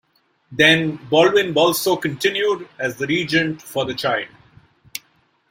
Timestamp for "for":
3.61-3.85